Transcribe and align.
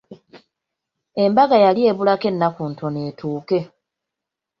Embaga 1.23 1.57
yali 1.65 1.81
ebulako 1.91 2.25
ennaku 2.31 2.61
ntono 2.71 2.99
etuuke. 3.09 3.59